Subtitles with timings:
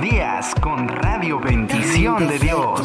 [0.00, 2.80] Días con Radio Bendición de Dios.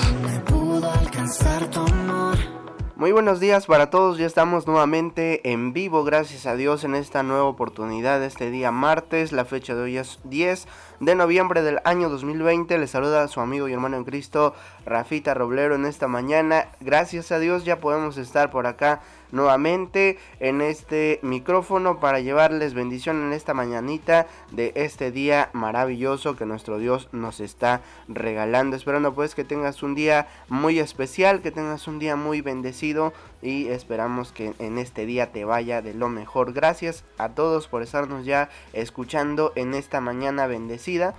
[2.95, 7.23] Muy buenos días para todos, ya estamos nuevamente en vivo, gracias a Dios en esta
[7.23, 10.67] nueva oportunidad, este día martes, la fecha de hoy es 10
[11.01, 14.53] de noviembre del año 2020, les saluda su amigo y hermano en Cristo,
[14.85, 20.61] Rafita Roblero en esta mañana, gracias a Dios ya podemos estar por acá nuevamente en
[20.61, 27.09] este micrófono para llevarles bendición en esta mañanita de este día maravilloso que nuestro Dios
[27.11, 28.75] nos está regalando.
[28.75, 33.67] Esperando pues que tengas un día muy especial, que tengas un día muy bendecido y
[33.67, 36.53] esperamos que en este día te vaya de lo mejor.
[36.53, 41.15] Gracias a todos por estarnos ya escuchando en esta mañana bendecida.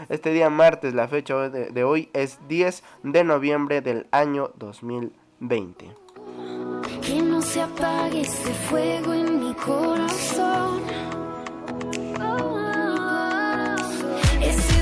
[0.07, 5.91] Este día martes, la fecha de, de hoy es 10 de noviembre del año 2020.
[7.37, 10.81] No se apague ese fuego en mi corazón.
[14.41, 14.76] Es mi voto,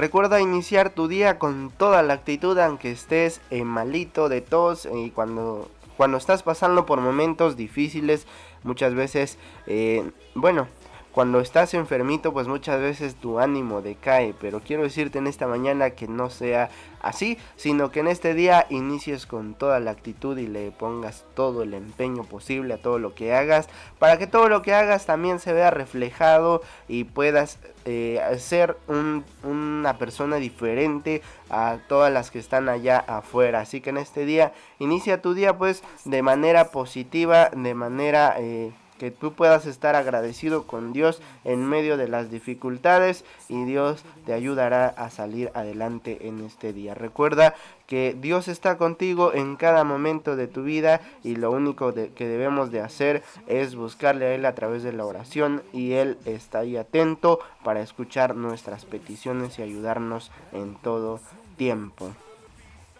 [0.00, 5.10] Recuerda iniciar tu día con toda la actitud aunque estés eh, malito de tos y
[5.10, 5.68] cuando,
[5.98, 8.26] cuando estás pasando por momentos difíciles
[8.62, 10.68] muchas veces, eh, bueno,
[11.12, 15.90] cuando estás enfermito pues muchas veces tu ánimo decae, pero quiero decirte en esta mañana
[15.90, 16.70] que no sea
[17.02, 21.62] así, sino que en este día inicies con toda la actitud y le pongas todo
[21.62, 25.40] el empeño posible a todo lo que hagas, para que todo lo que hagas también
[25.40, 32.38] se vea reflejado y puedas eh, ser un- una persona diferente a todas las que
[32.38, 33.60] están allá afuera.
[33.60, 38.34] Así que en este día inicia tu día pues de manera positiva, de manera...
[38.38, 44.04] eh, que tú puedas estar agradecido con Dios en medio de las dificultades y Dios
[44.26, 46.92] te ayudará a salir adelante en este día.
[46.92, 47.54] Recuerda
[47.86, 52.70] que Dios está contigo en cada momento de tu vida y lo único que debemos
[52.70, 56.76] de hacer es buscarle a Él a través de la oración y Él está ahí
[56.76, 61.20] atento para escuchar nuestras peticiones y ayudarnos en todo
[61.56, 62.10] tiempo.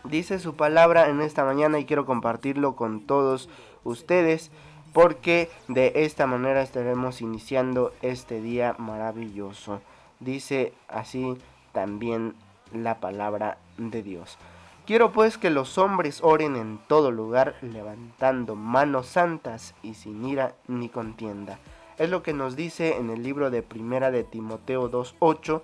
[0.04, 3.50] Dice su palabra en esta mañana y quiero compartirlo con todos
[3.84, 4.50] ustedes
[4.92, 9.80] porque de esta manera estaremos iniciando este día maravilloso.
[10.18, 11.36] Dice así
[11.72, 12.34] también
[12.72, 14.38] la palabra de Dios.
[14.86, 20.54] Quiero pues que los hombres oren en todo lugar, levantando manos santas y sin ira
[20.66, 21.58] ni contienda.
[21.96, 25.60] Es lo que nos dice en el libro de Primera de Timoteo 2.8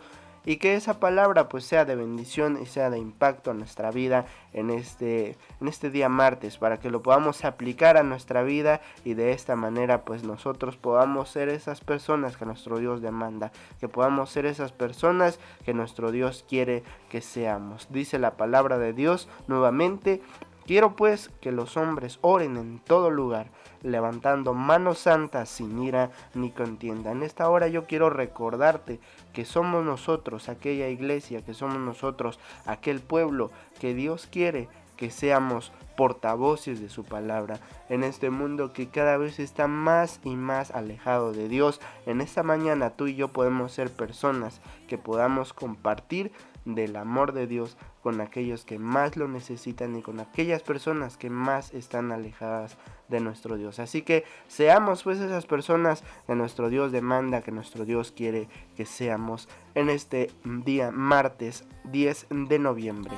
[0.47, 4.25] y que esa palabra pues sea de bendición y sea de impacto a nuestra vida
[4.55, 9.15] en este, en este día martes para que lo podamos aplicar a nuestra vida y
[9.15, 14.31] de esta manera pues nosotros podamos ser esas personas que nuestro Dios demanda, que podamos
[14.31, 17.89] ser esas personas que nuestro Dios quiere que seamos.
[17.91, 20.23] Dice la palabra de Dios nuevamente,
[20.67, 23.51] quiero pues que los hombres oren en todo lugar
[23.83, 27.13] levantando manos santas sin ira ni contienda.
[27.13, 29.01] En esta hora yo quiero recordarte
[29.33, 35.73] que somos nosotros aquella iglesia, que somos nosotros aquel pueblo que Dios quiere que seamos
[35.97, 41.33] portavoces de su palabra en este mundo que cada vez está más y más alejado
[41.33, 41.81] de Dios.
[42.07, 46.33] En esta mañana tú y yo podemos ser personas que podamos compartir
[46.65, 47.77] del amor de Dios
[48.07, 52.77] con aquellos que más lo necesitan y con aquellas personas que más están alejadas
[53.09, 53.81] de nuestro Dios.
[53.81, 58.87] Así que seamos pues esas personas que nuestro Dios demanda, que nuestro Dios quiere que
[58.87, 63.11] seamos en este día martes 10 de noviembre.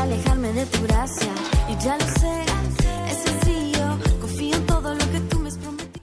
[0.00, 1.32] Alejarme de tu gracia
[1.68, 2.45] y ya lo sé,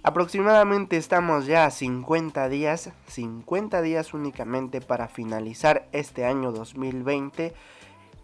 [0.04, 7.54] Aproximadamente estamos ya a 50 días, 50 días únicamente para finalizar este año 2020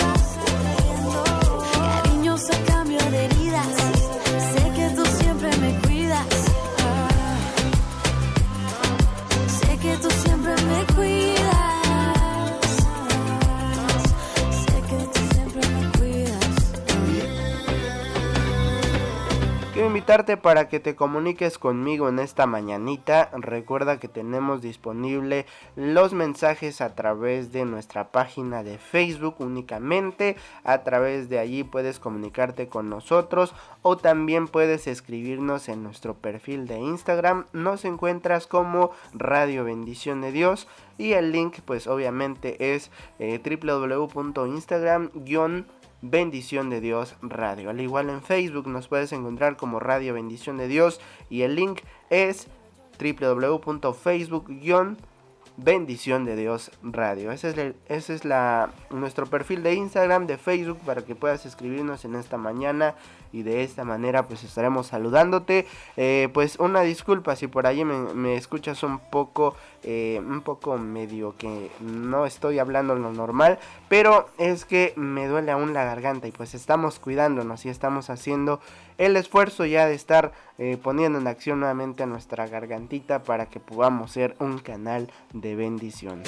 [3.48, 3.77] vidas.
[19.98, 23.30] Invitarte para que te comuniques conmigo en esta mañanita.
[23.32, 30.36] Recuerda que tenemos disponible los mensajes a través de nuestra página de Facebook únicamente.
[30.62, 36.68] A través de allí puedes comunicarte con nosotros o también puedes escribirnos en nuestro perfil
[36.68, 37.46] de Instagram.
[37.52, 45.10] Nos encuentras como Radio Bendición de Dios y el link pues obviamente es eh, www.instagram
[46.00, 47.70] Bendición de Dios Radio.
[47.70, 51.80] Al igual en Facebook nos puedes encontrar como Radio Bendición de Dios y el link
[52.08, 52.46] es
[53.00, 54.48] www.facebook
[55.60, 57.32] Bendición de Dios Radio.
[57.32, 62.04] Ese es, ese es la, nuestro perfil de Instagram, de Facebook, para que puedas escribirnos
[62.04, 62.94] en esta mañana
[63.32, 65.66] y de esta manera pues estaremos saludándote.
[65.96, 71.34] Eh, pues una disculpa si por ahí me, escuchas un poco, eh, un poco medio
[71.36, 73.58] que no estoy hablando lo normal,
[73.88, 78.60] pero es que me duele aún la garganta y pues estamos cuidándonos y estamos haciendo
[78.98, 83.60] el esfuerzo ya de estar eh, poniendo en acción nuevamente a nuestra gargantita para que
[83.60, 86.22] podamos ser un canal de bendición.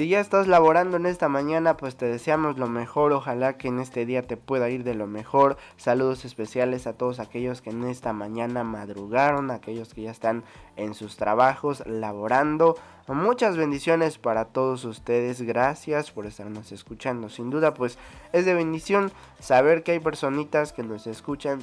[0.00, 0.10] Sencillo.
[0.10, 3.12] ya estás laborando en esta mañana, pues te deseamos lo mejor.
[3.12, 5.56] Ojalá que en este día te pueda ir de lo mejor.
[5.76, 10.44] Saludos especiales a todos aquellos que en esta mañana madrugaron, aquellos que ya están
[10.76, 12.76] en sus trabajos laborando.
[13.08, 15.42] Muchas bendiciones para todos ustedes.
[15.42, 17.28] Gracias por estarnos escuchando.
[17.28, 17.98] Sin duda, pues
[18.32, 21.60] es de bendición saber que hay personitas que nos escuchan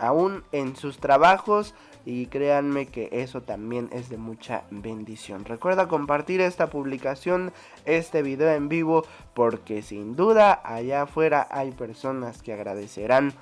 [0.00, 5.44] aún en sus trabajos y créanme que eso también es de mucha bendición.
[5.44, 7.52] Recuerda compartir esta publicación,
[7.84, 9.04] este video en vivo,
[9.34, 13.34] porque sin duda allá afuera hay personas que agradecerán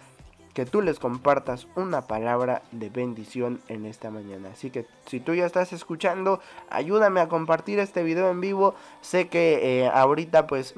[0.58, 4.48] que tú les compartas una palabra de bendición en esta mañana.
[4.52, 8.74] Así que si tú ya estás escuchando, ayúdame a compartir este video en vivo.
[9.00, 10.74] Sé que eh, ahorita pues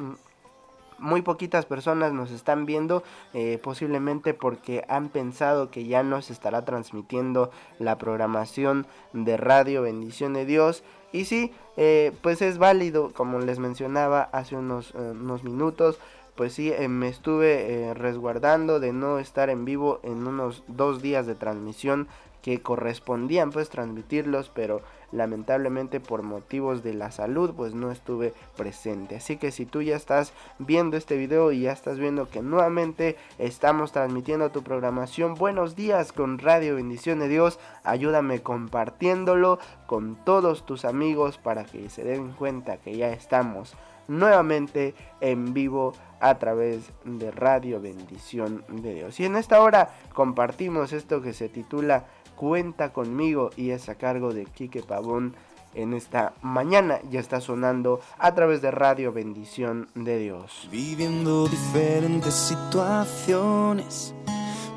[1.00, 3.02] muy poquitas personas nos están viendo,
[3.34, 9.82] eh, posiblemente porque han pensado que ya no se estará transmitiendo la programación de radio
[9.82, 10.84] Bendición de Dios.
[11.12, 15.98] Y sí, eh, pues es válido, como les mencionaba hace unos, eh, unos minutos,
[16.36, 21.34] pues sí, me estuve resguardando de no estar en vivo en unos dos días de
[21.34, 22.08] transmisión
[22.40, 24.80] que correspondían pues transmitirlos, pero
[25.12, 29.16] lamentablemente por motivos de la salud pues no estuve presente.
[29.16, 33.16] Así que si tú ya estás viendo este video y ya estás viendo que nuevamente
[33.38, 40.64] estamos transmitiendo tu programación, buenos días con Radio Bendición de Dios, ayúdame compartiéndolo con todos
[40.66, 43.74] tus amigos para que se den cuenta que ya estamos
[44.08, 49.18] nuevamente en vivo a través de Radio Bendición de Dios.
[49.20, 52.04] Y en esta hora compartimos esto que se titula
[52.40, 55.36] Cuenta conmigo y es a cargo de Quique Pavón
[55.74, 56.98] en esta mañana.
[57.10, 60.66] Ya está sonando a través de Radio Bendición de Dios.
[60.72, 64.14] Viviendo diferentes situaciones.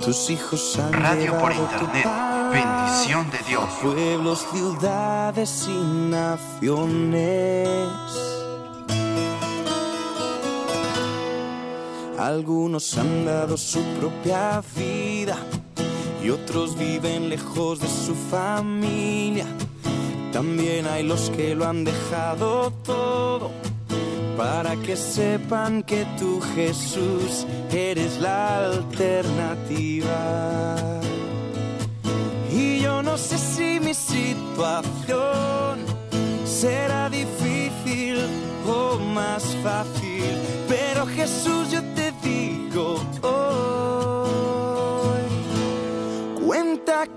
[0.03, 2.05] Tus hijos han Radio por internet.
[2.51, 3.69] Bendición de Dios.
[3.81, 7.87] Pueblos, ciudades y naciones.
[12.19, 15.37] Algunos han dado su propia vida
[16.23, 19.45] y otros viven lejos de su familia.
[20.31, 23.51] También hay los que lo han dejado todo
[24.37, 30.15] para que sepan que tú Jesús eres la alternativa.
[32.51, 35.79] Y yo no sé si mi situación
[36.45, 38.17] será difícil
[38.67, 40.23] o más fácil,
[40.67, 43.01] pero Jesús yo te digo,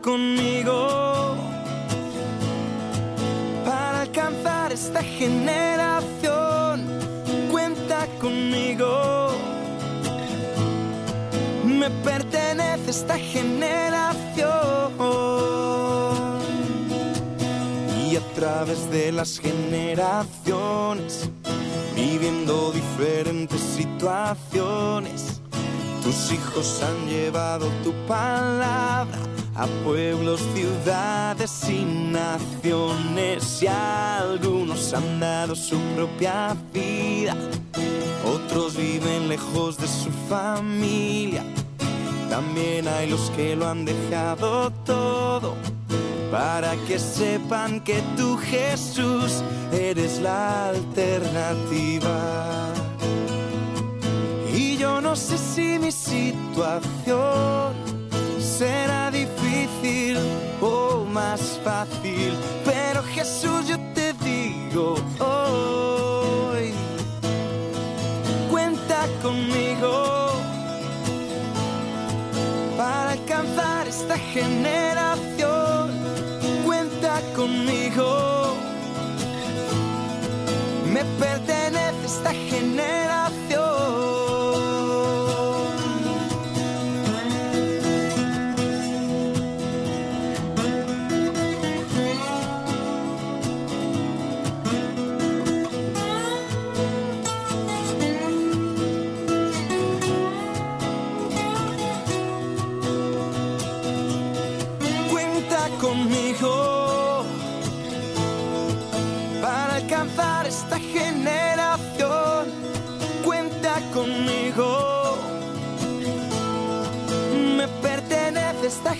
[0.02, 1.36] conmigo
[3.64, 6.86] para alcanzar esta generación.
[7.50, 9.30] Cuenta conmigo.
[11.64, 14.56] Me pertenece esta generación.
[18.08, 21.28] Y a través de las generaciones,
[21.94, 25.40] viviendo diferentes situaciones
[26.02, 29.18] tus hijos han llevado tu palabra
[29.56, 33.62] a pueblos, ciudades y naciones.
[33.62, 37.34] Y algunos han dado su propia vida,
[38.24, 41.44] otros viven lejos de su familia.
[42.28, 45.54] También hay los que lo han dejado todo
[46.30, 52.18] para que sepan que tú Jesús eres la alternativa.
[54.52, 57.74] Y yo no sé si mi situación
[58.38, 59.10] será
[59.86, 60.18] difícil
[60.60, 62.32] o más fácil,
[62.64, 66.72] pero Jesús yo te digo hoy,
[68.50, 70.30] cuenta conmigo
[72.76, 75.90] para alcanzar esta generación,
[76.64, 78.54] cuenta conmigo,
[80.92, 82.95] me pertenece esta generación.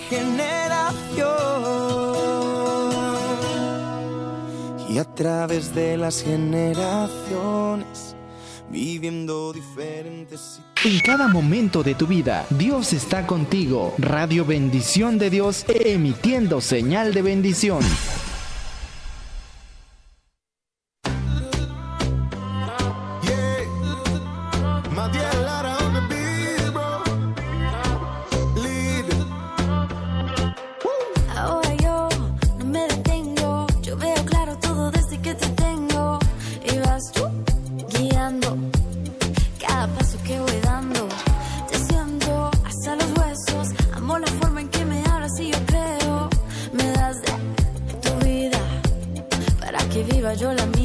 [0.09, 1.27] Generación.
[4.89, 8.15] Y a través de las generaciones,
[8.69, 13.95] viviendo diferentes en cada momento de tu vida, Dios está contigo.
[13.97, 17.79] Radio Bendición de Dios, emitiendo señal de bendición.
[50.27, 50.76] a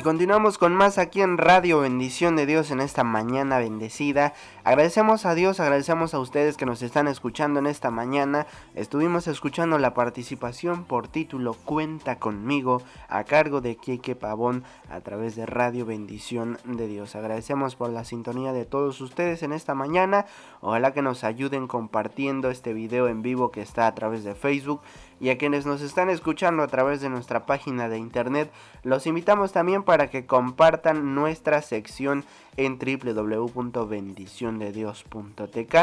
[0.00, 4.32] Y continuamos con más aquí en Radio Bendición de Dios en esta mañana bendecida.
[4.64, 8.46] Agradecemos a Dios, agradecemos a ustedes que nos están escuchando en esta mañana.
[8.74, 12.80] Estuvimos escuchando la participación por título Cuenta conmigo
[13.10, 17.14] a cargo de Kike Pavón a través de Radio Bendición de Dios.
[17.14, 20.24] Agradecemos por la sintonía de todos ustedes en esta mañana.
[20.62, 24.80] Ojalá que nos ayuden compartiendo este video en vivo que está a través de Facebook
[25.20, 28.50] y a quienes nos están escuchando a través de nuestra página de internet,
[28.82, 32.24] los invitamos también para que compartan nuestra sección
[32.56, 35.74] en www.bendiciondedios.tk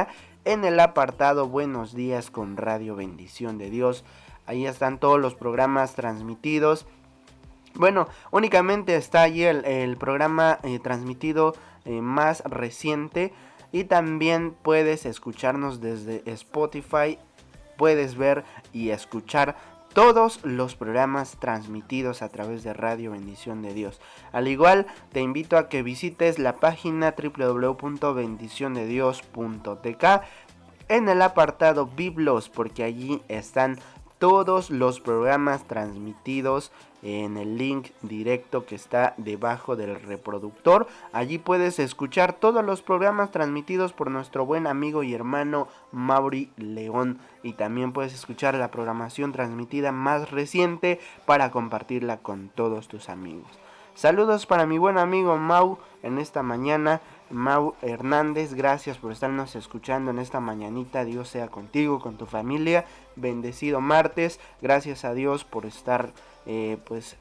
[0.46, 4.04] en el apartado Buenos días con Radio Bendición de Dios.
[4.48, 6.88] Ahí están todos los programas transmitidos.
[7.76, 11.54] Bueno, únicamente está allí el, programa eh, transmitido
[11.86, 13.32] eh, más reciente.
[13.74, 17.20] Y también puedes escucharnos desde Spotify
[17.78, 19.56] puedes ver y escuchar
[19.94, 24.00] todos los programas transmitidos a través de Radio Bendición de Dios.
[24.32, 30.06] Al igual, te invito a que visites la página www.bendiciondedios.tk
[30.90, 33.80] en el apartado Biblos, porque allí están
[34.20, 36.72] todos los programas transmitidos
[37.02, 40.88] en el link directo que está debajo del reproductor.
[41.14, 47.20] Allí puedes escuchar todos los programas transmitidos por nuestro buen amigo y hermano Mauri León.
[47.44, 53.48] Y también puedes escuchar la programación transmitida más reciente para compartirla con todos tus amigos.
[53.98, 57.02] Saludos para mi buen amigo Mau en esta mañana.
[57.32, 61.04] Mau Hernández, gracias por estarnos escuchando en esta mañanita.
[61.04, 62.86] Dios sea contigo, con tu familia.
[63.16, 64.40] Bendecido martes.
[64.62, 66.12] Gracias a Dios por estar,
[66.48, 67.18] eh, pues,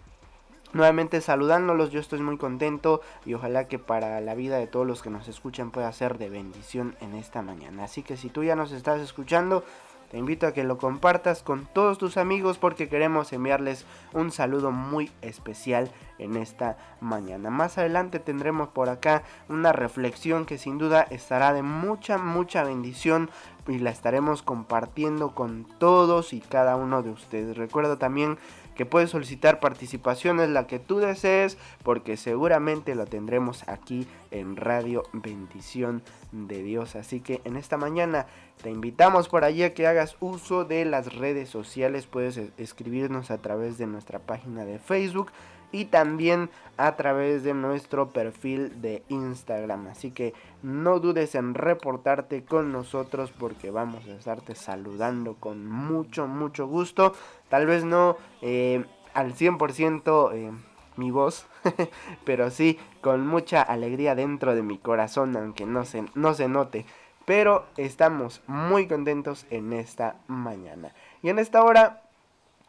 [0.72, 1.90] nuevamente saludándolos.
[1.90, 5.28] Yo estoy muy contento y ojalá que para la vida de todos los que nos
[5.28, 7.84] escuchan pueda ser de bendición en esta mañana.
[7.84, 9.64] Así que si tú ya nos estás escuchando,
[10.10, 14.70] te invito a que lo compartas con todos tus amigos porque queremos enviarles un saludo
[14.70, 17.50] muy especial en esta mañana.
[17.50, 23.30] Más adelante tendremos por acá una reflexión que sin duda estará de mucha, mucha bendición
[23.66, 27.56] y la estaremos compartiendo con todos y cada uno de ustedes.
[27.56, 28.38] Recuerda también
[28.76, 35.02] que puedes solicitar participaciones la que tú desees porque seguramente lo tendremos aquí en Radio
[35.12, 36.94] Bendición de Dios.
[36.94, 38.26] Así que en esta mañana
[38.62, 42.06] te invitamos por allí a que hagas uso de las redes sociales.
[42.06, 45.32] Puedes escribirnos a través de nuestra página de Facebook
[45.72, 49.88] y también a través de nuestro perfil de Instagram.
[49.88, 56.26] Así que no dudes en reportarte con nosotros porque vamos a estarte saludando con mucho,
[56.26, 57.14] mucho gusto.
[57.48, 60.52] Tal vez no eh, al 100% eh,
[60.96, 61.46] mi voz,
[62.24, 66.86] pero sí con mucha alegría dentro de mi corazón, aunque no se, no se note.
[67.24, 70.92] Pero estamos muy contentos en esta mañana.
[71.22, 72.05] Y en esta hora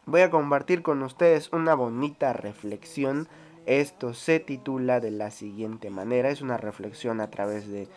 [0.08, 3.28] voy a compartir con ustedes una bonita reflexión.
[3.66, 6.30] Esto se titula de la siguiente manera.
[6.30, 7.88] Es una reflexión a través de,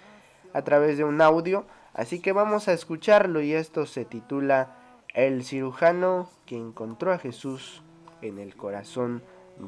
[0.53, 1.65] a través de un audio.
[1.93, 4.75] Así que vamos a escucharlo y esto se titula
[5.13, 7.81] El cirujano que encontró a Jesús
[8.21, 9.23] en el corazón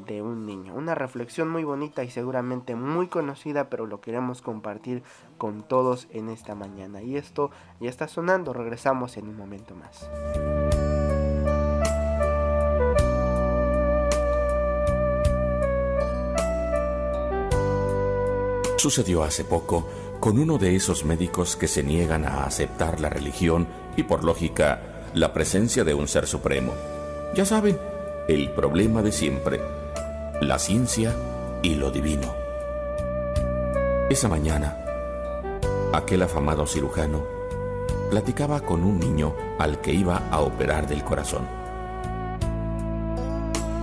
[0.06, 0.74] de un niño.
[0.74, 5.02] Una reflexión muy bonita y seguramente muy conocida, pero lo queremos compartir
[5.38, 7.00] con todos en esta mañana.
[7.00, 10.10] Y esto ya está sonando, regresamos en un momento más.
[18.84, 19.88] Sucedió hace poco
[20.20, 23.66] con uno de esos médicos que se niegan a aceptar la religión
[23.96, 26.74] y por lógica la presencia de un ser supremo.
[27.34, 27.78] Ya saben,
[28.28, 29.58] el problema de siempre,
[30.42, 31.16] la ciencia
[31.62, 32.34] y lo divino.
[34.10, 34.76] Esa mañana,
[35.94, 37.24] aquel afamado cirujano
[38.10, 41.48] platicaba con un niño al que iba a operar del corazón.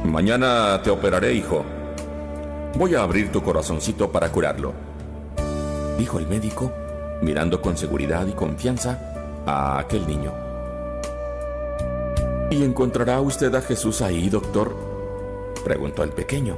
[0.06, 1.66] Mañana te operaré, hijo.
[2.78, 4.91] Voy a abrir tu corazoncito para curarlo
[5.98, 6.72] dijo el médico,
[7.22, 9.00] mirando con seguridad y confianza
[9.46, 10.34] a aquel niño.
[12.50, 14.76] ¿Y encontrará usted a Jesús ahí, doctor?
[15.64, 16.58] preguntó el pequeño.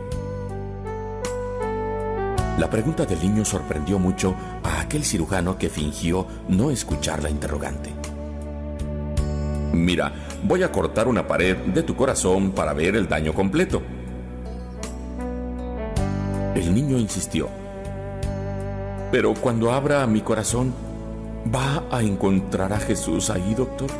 [2.57, 7.91] La pregunta del niño sorprendió mucho a aquel cirujano que fingió no escuchar la interrogante.
[9.73, 13.81] Mira, voy a cortar una pared de tu corazón para ver el daño completo.
[16.53, 17.62] El niño insistió.
[19.13, 20.73] Pero cuando abra mi corazón,
[21.53, 23.91] ¿va a encontrar a Jesús ahí, doctor?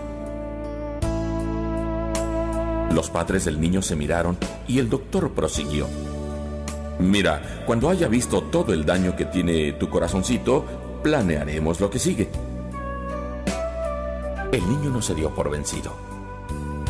[2.92, 4.36] Los padres del niño se miraron
[4.68, 5.86] y el doctor prosiguió.
[6.98, 10.66] Mira, cuando haya visto todo el daño que tiene tu corazoncito,
[11.04, 12.30] planearemos lo que sigue.
[14.52, 15.94] El niño no se dio por vencido.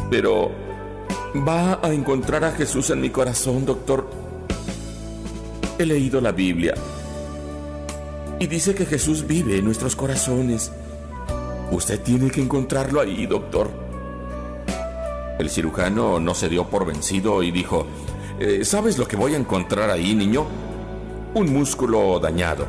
[0.10, 0.50] Pero...
[1.46, 4.10] ¿Va a encontrar a Jesús en mi corazón, doctor?
[5.78, 6.74] He leído la Biblia.
[8.40, 10.72] Y dice que Jesús vive en nuestros corazones.
[11.72, 13.70] Usted tiene que encontrarlo ahí, doctor.
[15.40, 17.88] El cirujano no se dio por vencido y dijo,
[18.40, 20.46] eh, ¿sabes lo que voy a encontrar ahí, niño?
[21.34, 22.66] Un músculo dañado,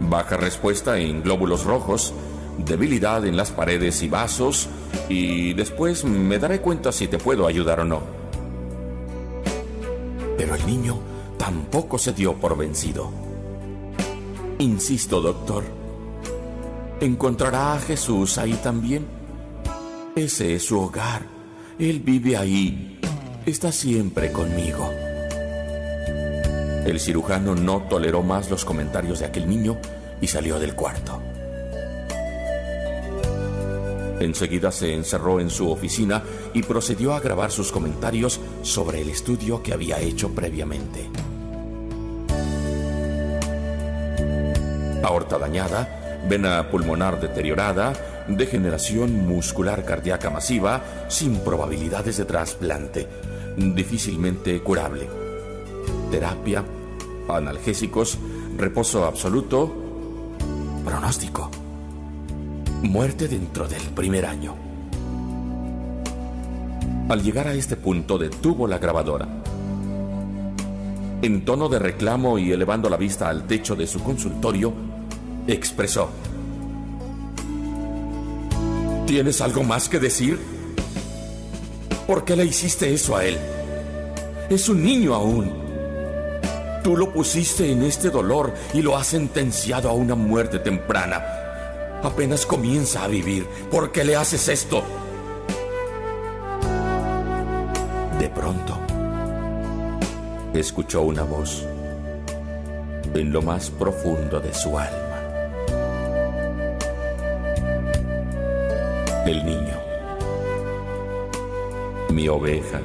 [0.00, 2.14] baja respuesta en glóbulos rojos,
[2.58, 4.68] debilidad en las paredes y vasos,
[5.08, 8.00] y después me daré cuenta si te puedo ayudar o no.
[10.38, 10.98] Pero el niño
[11.36, 13.29] tampoco se dio por vencido.
[14.60, 15.64] Insisto, doctor,
[17.00, 19.06] ¿encontrará a Jesús ahí también?
[20.14, 21.22] Ese es su hogar.
[21.78, 23.00] Él vive ahí.
[23.46, 24.90] Está siempre conmigo.
[26.84, 29.78] El cirujano no toleró más los comentarios de aquel niño
[30.20, 31.22] y salió del cuarto.
[34.20, 39.62] Enseguida se encerró en su oficina y procedió a grabar sus comentarios sobre el estudio
[39.62, 41.08] que había hecho previamente.
[45.02, 47.92] Aorta dañada, vena pulmonar deteriorada,
[48.28, 53.08] degeneración muscular cardíaca masiva sin probabilidades de trasplante,
[53.56, 55.08] difícilmente curable.
[56.10, 56.64] Terapia,
[57.28, 58.18] analgésicos,
[58.56, 59.72] reposo absoluto,
[60.84, 61.50] pronóstico
[62.82, 64.54] muerte dentro del primer año.
[67.08, 69.28] Al llegar a este punto detuvo la grabadora.
[71.22, 74.72] En tono de reclamo y elevando la vista al techo de su consultorio,
[75.46, 76.10] expresó,
[79.06, 80.38] ¿Tienes algo más que decir?
[82.06, 83.38] ¿Por qué le hiciste eso a él?
[84.48, 85.52] Es un niño aún.
[86.84, 91.40] Tú lo pusiste en este dolor y lo has sentenciado a una muerte temprana
[92.02, 93.46] apenas comienza a vivir.
[93.70, 94.82] ¿Por qué le haces esto?
[98.18, 98.78] De pronto,
[100.54, 101.64] escuchó una voz
[103.14, 105.09] en lo más profundo de su alma.
[109.26, 109.74] El niño,
[112.10, 112.80] mi oveja,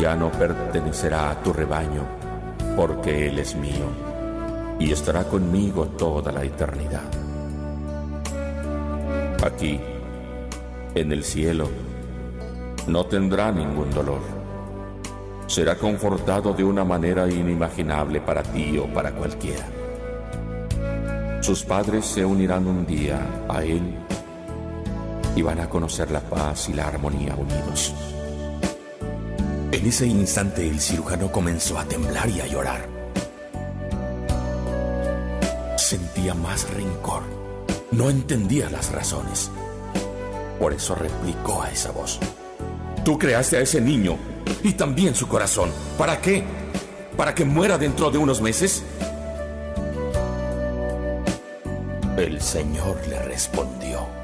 [0.00, 2.02] ya no pertenecerá a tu rebaño,
[2.76, 3.84] porque Él es mío
[4.78, 7.04] y estará conmigo toda la eternidad.
[9.44, 9.78] Aquí,
[10.94, 11.68] en el cielo,
[12.86, 14.22] no tendrá ningún dolor.
[15.46, 19.66] Será confortado de una manera inimaginable para ti o para cualquiera.
[21.42, 24.09] Sus padres se unirán un día a él
[25.36, 27.94] y van a conocer la paz y la armonía unidos.
[29.72, 32.88] En ese instante el cirujano comenzó a temblar y a llorar.
[35.76, 37.40] Sentía más rencor
[37.92, 39.50] no entendía las razones.
[40.58, 42.18] Por eso replicó a esa voz.
[43.04, 44.16] Tú creaste a ese niño
[44.62, 45.70] y también su corazón.
[45.98, 46.44] ¿Para qué?
[47.16, 48.84] ¿Para que muera dentro de unos meses?
[52.16, 54.19] El Señor le respondió.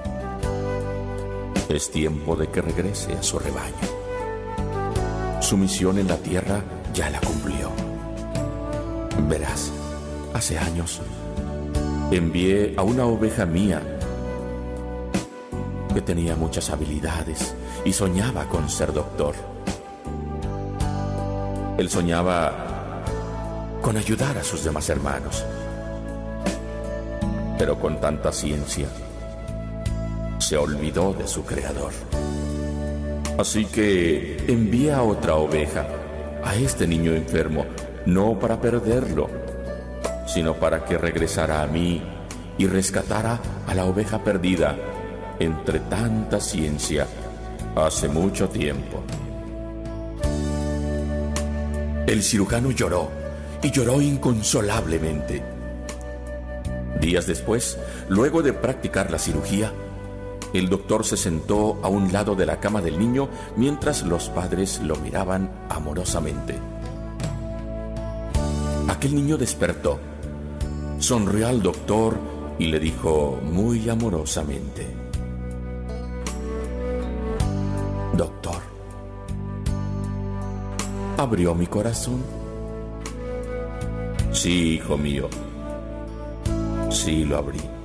[1.69, 3.75] Es tiempo de que regrese a su rebaño.
[5.41, 6.63] Su misión en la tierra
[6.95, 7.73] ya la cumplió.
[9.29, 9.73] Verás,
[10.33, 11.01] hace años
[12.13, 13.83] envié a una oveja mía
[15.93, 19.35] que tenía muchas habilidades y soñaba con ser doctor.
[21.79, 23.03] Él soñaba
[23.83, 25.45] con ayudar a sus demás hermanos,
[27.59, 28.89] pero con tanta ciencia
[30.47, 31.91] se olvidó de su creador.
[33.37, 35.89] Así que envía a otra oveja,
[36.45, 37.67] a este niño enfermo,
[38.07, 39.29] no para perderlo,
[40.25, 42.01] sino para que regresara a mí
[42.59, 44.77] y rescatara a la oveja perdida
[45.41, 47.09] entre tanta ciencia
[47.75, 49.03] hace mucho tiempo.
[52.07, 53.11] El cirujano lloró
[53.65, 55.43] y lloró inconsolablemente.
[57.01, 57.79] Días después,
[58.09, 59.73] luego de practicar la cirugía,
[60.53, 64.81] el doctor se sentó a un lado de la cama del niño mientras los padres
[64.83, 66.59] lo miraban amorosamente.
[68.89, 69.99] Aquel niño despertó
[70.99, 72.19] sonrió al doctor
[72.59, 74.87] y le dijo muy amorosamente,
[78.17, 78.63] Doctor,
[81.19, 82.23] ¿abrió mi corazón?
[84.33, 85.29] Sí, hijo mío,
[86.91, 87.76] sí lo abrí.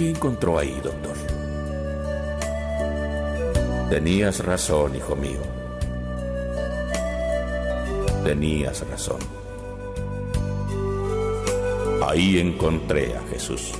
[0.00, 1.14] Qué encontró ahí, doctor?
[3.90, 5.40] Tenías razón, hijo mío.
[8.24, 9.18] tenías razón.
[12.06, 13.72] Ahí encontré a Jesús.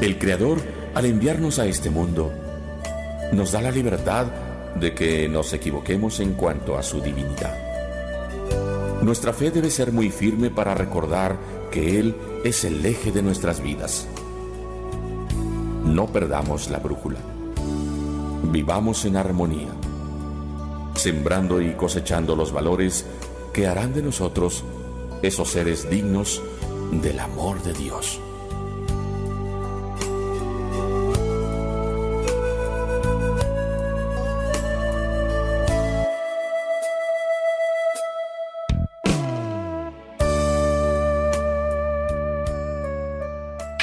[0.00, 0.58] El Creador,
[0.94, 2.32] al enviarnos a este mundo,
[3.32, 4.26] nos da la libertad
[4.76, 7.58] de que nos equivoquemos en cuanto a su divinidad.
[9.02, 13.60] Nuestra fe debe ser muy firme para recordar que Él es el eje de nuestras
[13.60, 14.06] vidas.
[15.84, 17.18] No perdamos la brújula.
[18.44, 19.70] Vivamos en armonía,
[20.94, 23.06] sembrando y cosechando los valores
[23.52, 24.62] que harán de nosotros
[25.22, 26.40] esos seres dignos
[26.92, 28.20] del amor de Dios.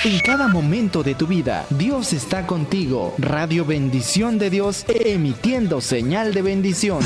[0.06, 3.14] En cada momento de tu vida, Dios está contigo.
[3.18, 7.02] Radio Bendición de Dios, emitiendo señal de bendición.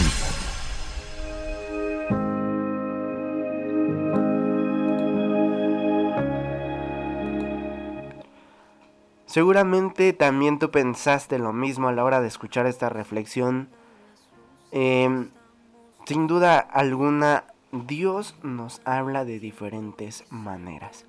[9.26, 13.70] Seguramente también tú pensaste lo mismo a la hora de escuchar esta reflexión.
[14.72, 15.32] Em,
[16.06, 21.08] sin duda alguna, Dios nos habla de diferentes maneras.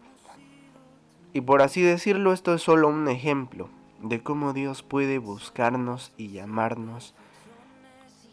[1.34, 3.68] Y por así decirlo, esto es solo un ejemplo
[4.00, 7.12] de cómo Dios puede buscarnos y llamarnos.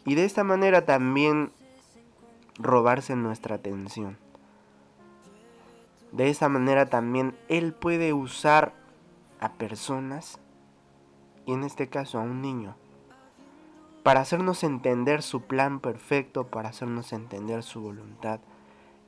[0.06, 1.50] Y de esta manera también
[2.58, 4.18] robarse nuestra atención.
[6.12, 8.72] De esta manera también Él puede usar
[9.40, 10.38] a personas,
[11.44, 12.76] y en este caso a un niño,
[14.04, 18.38] para hacernos entender su plan perfecto, para hacernos entender su voluntad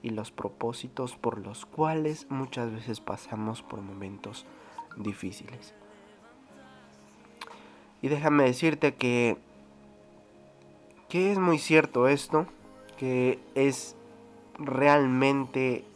[0.05, 4.45] y los propósitos por los cuales muchas veces pasamos por momentos
[4.99, 5.73] difíciles.
[8.03, 9.39] Y déjame decirte que,
[11.09, 12.47] que es muy cierto esto,
[12.99, 13.97] que es
[14.59, 15.87] realmente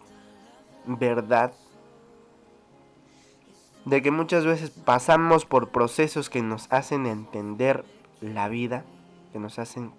[0.86, 1.52] verdad
[3.84, 7.84] de que muchas veces pasamos por procesos que nos hacen entender
[8.22, 8.86] la vida,
[9.34, 9.92] que nos hacen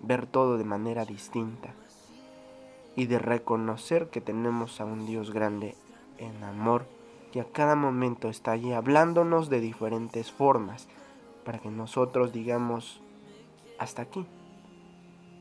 [0.00, 1.74] ver todo de manera distinta
[2.96, 5.74] y de reconocer que tenemos a un Dios grande
[6.18, 6.86] en amor
[7.32, 10.86] que a cada momento está allí hablándonos de diferentes formas
[11.44, 13.00] para que nosotros digamos
[13.78, 14.24] hasta aquí.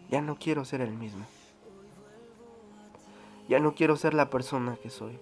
[0.10, 1.26] Ya no quiero ser el mismo.
[3.48, 5.20] Ya no quiero ser la persona que soy.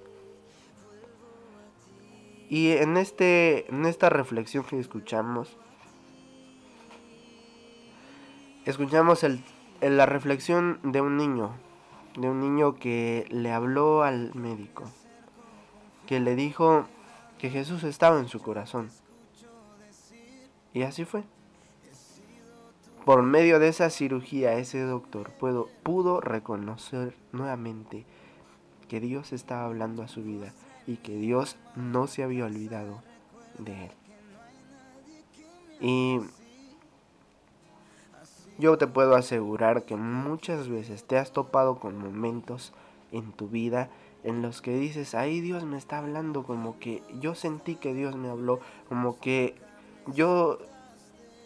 [2.50, 5.58] Y en, este, en esta reflexión que escuchamos,
[8.66, 9.42] escuchamos el,
[9.82, 11.52] la reflexión de un niño,
[12.18, 14.84] de un niño que le habló al médico,
[16.08, 16.86] que le dijo
[17.38, 18.90] que Jesús estaba en su corazón.
[20.74, 21.24] Y así fue.
[23.06, 28.06] Por medio de esa cirugía, ese doctor pudo, pudo reconocer nuevamente
[28.88, 30.54] que Dios estaba hablando a su vida
[30.86, 33.02] y que Dios no se había olvidado
[33.58, 33.92] de él.
[35.80, 36.20] Y
[38.62, 42.74] yo te puedo asegurar que muchas veces te has topado con momentos
[43.12, 43.90] en tu vida
[44.24, 48.16] en los que dices, ahí Dios me está hablando, como que yo sentí que Dios
[48.16, 49.56] me habló, como que
[50.14, 50.60] yo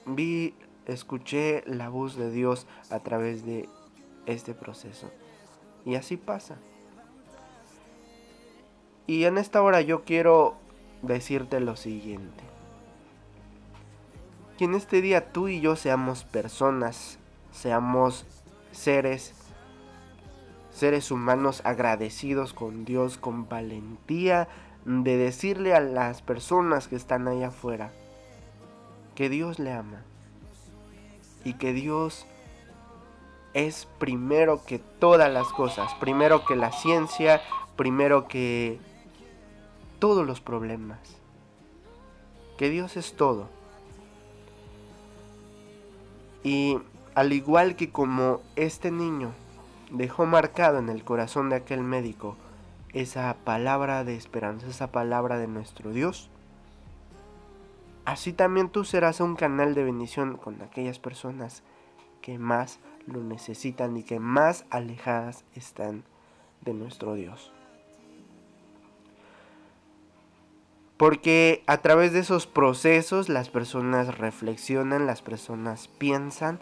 [0.06, 0.56] vi,
[0.88, 3.69] escuché la voz de Dios a través de
[4.25, 5.10] este proceso.
[5.86, 6.58] Y así pasa.
[9.08, 10.56] Y en esta hora yo quiero
[11.01, 12.55] decirte lo siguiente.
[14.58, 17.18] Que en este día tú y yo seamos personas,
[17.52, 18.26] seamos
[18.72, 19.34] seres,
[20.72, 24.48] seres humanos agradecidos con Dios, con valentía
[24.86, 27.91] de decirle a las personas que están allá afuera
[29.15, 30.04] que Dios le ama
[31.44, 32.28] y que Dios
[33.54, 37.41] es primero que todas las cosas, primero que la ciencia,
[37.78, 38.80] primero que
[40.00, 41.00] todos los problemas.
[42.58, 43.50] Que Dios es todo.
[46.45, 46.77] Y
[47.15, 49.31] al igual que como este niño
[49.89, 52.38] dejó marcado en el corazón de aquel médico
[52.93, 56.29] esa palabra de esperanza, esa palabra de nuestro Dios,
[58.05, 61.63] así también tú serás un canal de bendición con aquellas personas
[62.21, 66.03] que más lo necesitan y que más alejadas están
[66.62, 67.51] de nuestro Dios.
[70.97, 76.60] Porque a través de esos procesos las personas reflexionan, las personas piensan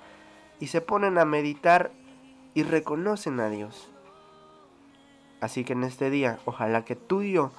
[0.59, 1.91] y se ponen a meditar
[2.53, 3.89] y reconocen a Dios.
[5.39, 7.51] Así que en este día, ojalá que tú y yo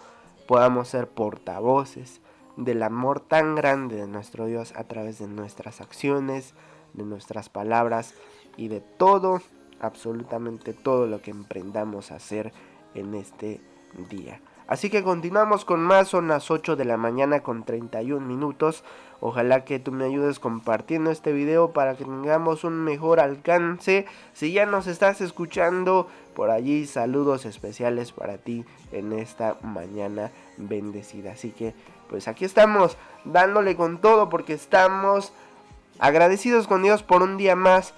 [0.48, 2.20] podamos ser portavoces
[2.56, 6.54] del amor tan grande de nuestro Dios a través de nuestras acciones,
[6.92, 8.14] de nuestras palabras
[8.56, 9.42] y de todo,
[9.80, 12.52] absolutamente todo lo que emprendamos a hacer
[12.94, 13.60] en este
[14.08, 14.40] día.
[14.66, 18.82] Así que continuamos con más, son las 8 de la mañana con 31 minutos.
[19.20, 24.06] Ojalá que tú me ayudes compartiendo este video para que tengamos un mejor alcance.
[24.32, 31.32] Si ya nos estás escuchando por allí, saludos especiales para ti en esta mañana bendecida.
[31.32, 31.74] Así que
[32.08, 35.32] pues aquí estamos dándole con todo porque estamos
[35.98, 37.94] agradecidos con Dios por un día más,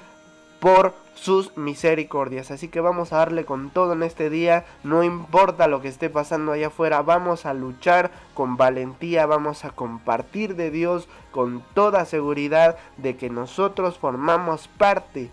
[0.60, 2.50] por sus misericordias.
[2.50, 6.08] Así que vamos a darle con todo en este día, no importa lo que esté
[6.10, 12.04] pasando allá afuera, vamos a luchar con valentía, vamos a compartir de Dios con toda
[12.04, 15.30] seguridad de que nosotros formamos parte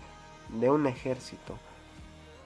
[0.48, 1.54] de un ejército,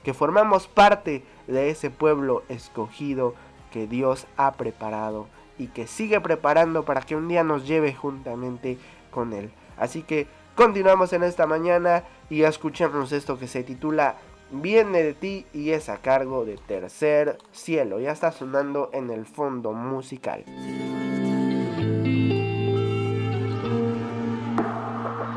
[0.02, 3.34] que formamos parte de ese pueblo escogido
[3.72, 5.26] que Dios ha preparado
[5.58, 8.78] y que sigue preparando para que un día nos lleve juntamente
[9.10, 9.50] con Él.
[9.76, 10.26] Así que
[10.58, 14.16] continuamos en esta mañana y escuchemos esto que se titula
[14.50, 18.00] Viene de ti y es a cargo de Tercer Cielo.
[18.00, 20.44] Ya está sonando en el fondo musical.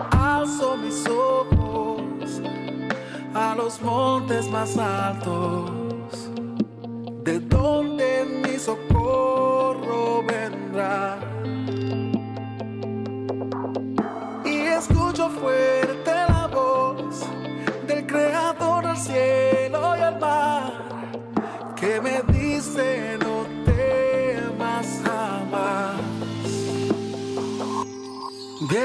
[0.09, 2.41] Alzo mis ojos
[3.35, 6.31] a los montes más altos,
[7.23, 11.30] de donde mi socorro vendrá.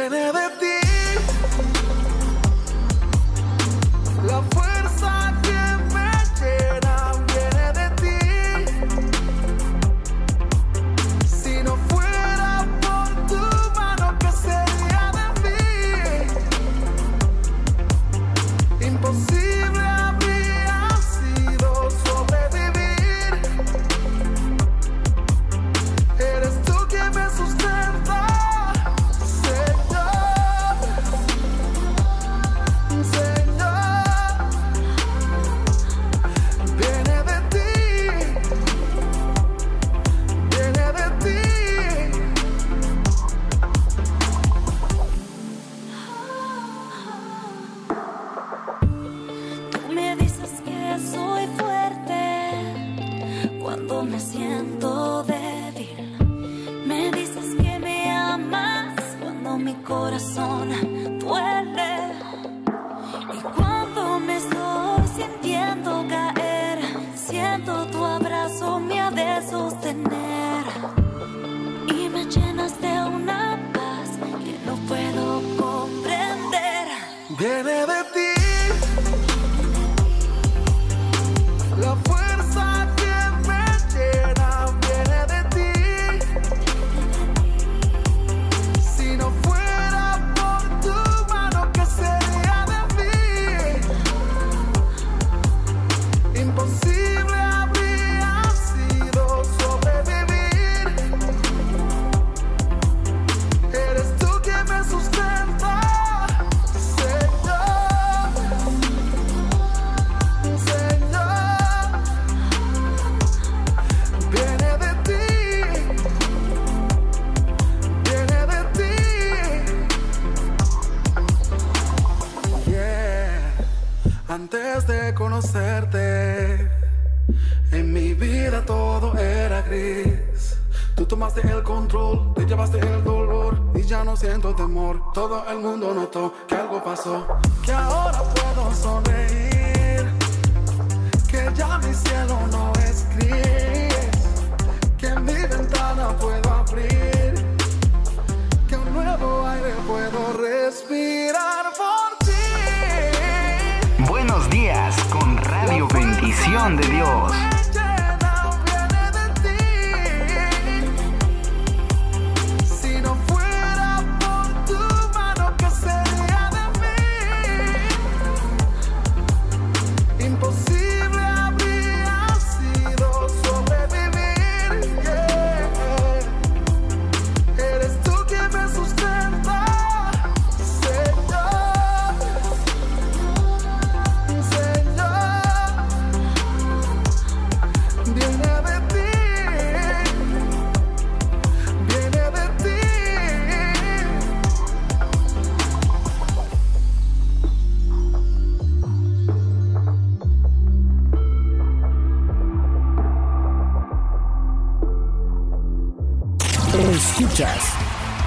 [0.08, 0.35] Viene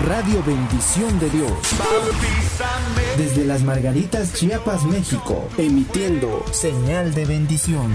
[0.07, 1.51] Radio Bendición de Dios.
[3.17, 5.45] Desde las Margaritas, Chiapas, México.
[5.57, 7.91] Emitiendo señal de bendición.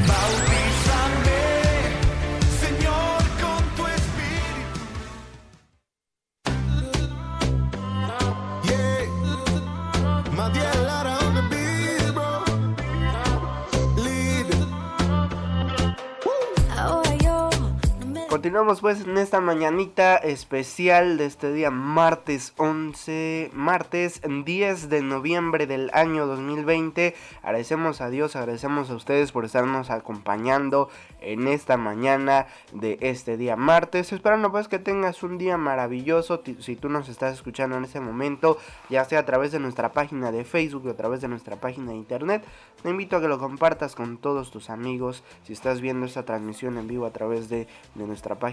[18.55, 25.67] Continuamos pues en esta mañanita especial de este día martes 11, martes 10 de noviembre
[25.67, 27.17] del año 2020.
[27.43, 30.89] Agradecemos a Dios, agradecemos a ustedes por estarnos acompañando
[31.21, 34.13] en esta mañana de este día martes.
[34.13, 38.59] Esperando pues que tengas un día maravilloso si tú nos estás escuchando en este momento,
[38.89, 41.91] ya sea a través de nuestra página de Facebook o a través de nuestra página
[41.91, 42.45] de internet.
[42.85, 45.25] Te invito a que lo compartas con todos tus amigos.
[45.43, 48.43] Si estás viendo esta transmisión en vivo a través de, de nuestra página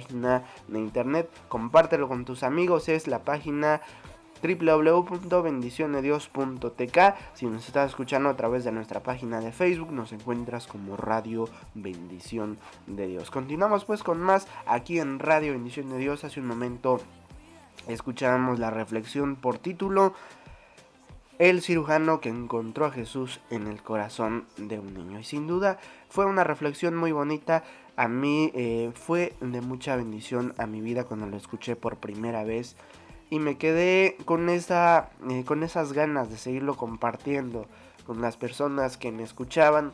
[0.68, 2.90] de internet, compártelo con tus amigos.
[2.90, 3.82] Es la página
[4.42, 7.00] www.bendicionedios.tk
[7.34, 11.48] Si nos estás escuchando a través de nuestra página de Facebook, nos encuentras como Radio
[11.74, 13.32] Bendición de Dios.
[13.32, 16.24] Continuamos pues con más aquí en Radio Bendición de Dios.
[16.24, 17.02] Hace un momento
[17.88, 20.14] escuchamos la reflexión por título
[21.42, 25.20] el cirujano que encontró a Jesús en el corazón de un niño.
[25.20, 27.64] Y sin duda fue una reflexión muy bonita.
[27.96, 32.44] A mí eh, fue de mucha bendición a mi vida cuando lo escuché por primera
[32.44, 32.76] vez
[33.30, 37.66] y me quedé con esa eh, con esas ganas de seguirlo compartiendo
[38.06, 39.92] con las personas que me escuchaban.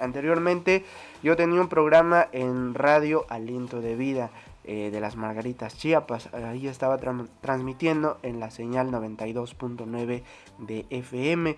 [0.00, 0.84] Anteriormente
[1.22, 4.30] yo tenía un programa en radio aliento de vida
[4.64, 6.32] eh, de las margaritas chiapas.
[6.32, 6.98] Ahí estaba
[7.40, 10.22] transmitiendo en la señal 92.9
[10.58, 11.56] de fm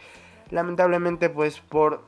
[0.51, 2.03] lamentablemente pues por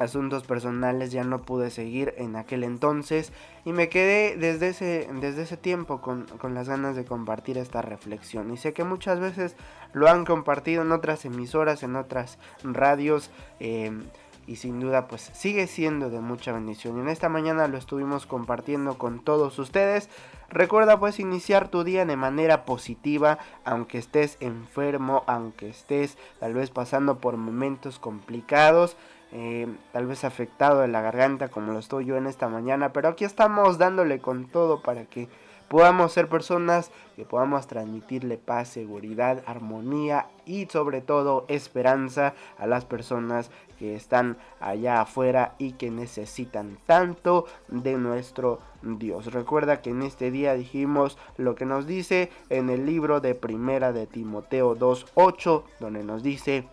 [0.00, 3.32] asuntos personales ya no pude seguir en aquel entonces
[3.66, 8.50] y me quedé desde ese, desde ese tiempo con, las ganas de compartir esta reflexión.
[8.50, 9.56] Y sé que muchas veces
[9.92, 13.30] lo han compartido en otras emisoras, en otras radios
[13.60, 14.04] em,
[14.46, 16.96] y sin duda pues sigue siendo de mucha bendición.
[16.96, 20.08] Y en esta mañana lo estuvimos compartiendo con todos ustedes.
[20.48, 26.70] Recuerda pues iniciar tu día de manera positiva aunque estés enfermo aunque estés tal vez
[26.70, 28.96] pasando por momentos complicados
[29.32, 33.08] eh, tal vez afectado de la garganta como lo estoy yo en esta mañana, pero
[33.08, 35.28] aquí estamos dándole con todo para que
[35.70, 42.84] podamos ser personas que podamos transmitirle paz, seguridad, armonía y sobre todo esperanza a las
[42.84, 49.32] personas que están allá afuera y que necesitan tanto de nuestro Dios.
[49.32, 53.92] Recuerda que en este día dijimos lo que nos dice en el libro de Primera
[53.92, 56.66] de Timoteo 2:8, donde nos dice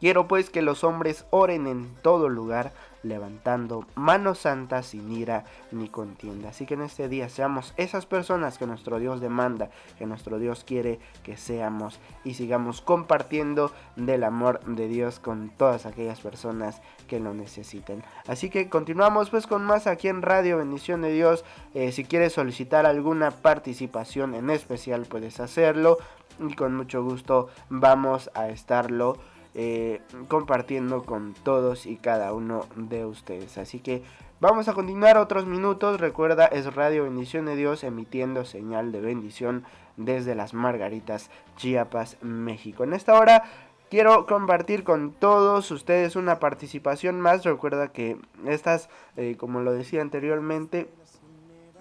[0.00, 2.72] Quiero pues que los hombres oren en todo lugar,
[3.02, 6.48] levantando manos santas sin ira ni contienda.
[6.48, 10.64] Así que en este día seamos esas personas que nuestro Dios demanda, que nuestro Dios
[10.64, 17.20] quiere que seamos y sigamos compartiendo del amor de Dios con todas aquellas personas que
[17.20, 18.02] lo necesiten.
[18.26, 21.44] Así que continuamos pues con más aquí en Radio Bendición de Dios.
[21.74, 25.98] Eh, si quieres solicitar alguna participación en especial puedes hacerlo
[26.38, 29.18] y con mucho gusto vamos a estarlo
[29.54, 33.58] eh, compartiendo con todos y cada uno de ustedes.
[33.58, 34.02] Así que
[34.40, 36.00] vamos a continuar otros minutos.
[36.00, 39.64] Recuerda, es Radio Bendición de Dios emitiendo señal de bendición
[39.96, 42.84] desde las Margaritas, Chiapas, México.
[42.84, 43.44] En esta hora
[43.90, 47.44] quiero compartir con todos ustedes una participación más.
[47.44, 50.88] Recuerda que estas, eh, como lo decía anteriormente,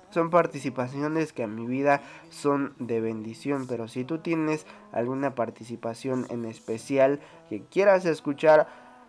[0.09, 6.25] son participaciones que a mi vida son de bendición, pero si tú tienes alguna participación
[6.29, 8.67] en especial que quieras escuchar,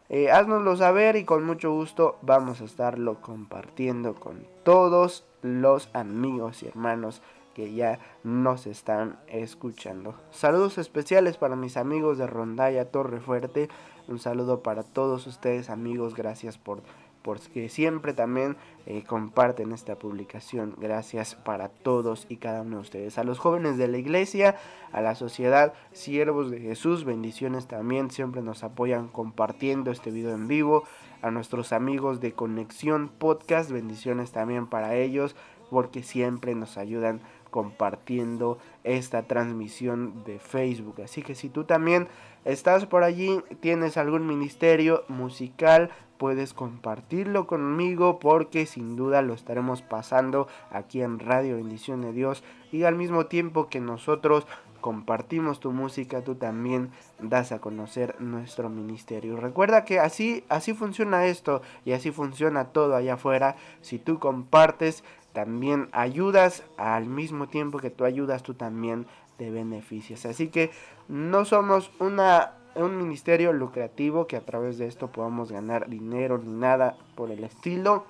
[0.08, 6.62] eh, haznoslo saber y con mucho gusto vamos a estarlo compartiendo con todos los amigos
[6.62, 7.22] y hermanos
[7.54, 10.14] que ya nos están escuchando.
[10.30, 13.68] Saludos especiales para mis amigos de Rondalla Torre Fuerte.
[14.08, 16.14] Un saludo para todos ustedes amigos.
[16.14, 16.82] Gracias por
[17.22, 18.56] porque siempre también
[18.86, 20.74] eh, comparten esta publicación.
[20.78, 23.18] Gracias para todos y cada uno de ustedes.
[23.18, 24.56] A los jóvenes de la iglesia,
[24.92, 28.10] a la sociedad, siervos de Jesús, bendiciones también.
[28.10, 30.84] Siempre nos apoyan compartiendo este video en vivo.
[31.22, 35.36] A nuestros amigos de Conexión Podcast, bendiciones también para ellos,
[35.68, 41.02] porque siempre nos ayudan compartiendo esta transmisión de Facebook.
[41.02, 42.08] Así que si tú también
[42.44, 49.82] estás por allí, tienes algún ministerio musical, puedes compartirlo conmigo porque sin duda lo estaremos
[49.82, 54.46] pasando aquí en Radio Bendición de Dios y al mismo tiempo que nosotros
[54.80, 59.36] compartimos tu música, tú también das a conocer nuestro ministerio.
[59.36, 63.56] Recuerda que así así funciona esto y así funciona todo allá afuera.
[63.80, 69.06] Si tú compartes también ayudas, al mismo tiempo que tú ayudas, tú también
[69.40, 70.26] te beneficias.
[70.26, 70.70] Así que
[71.08, 76.52] no somos una, un ministerio lucrativo que a través de esto podamos ganar dinero ni
[76.52, 78.04] nada por el estilo,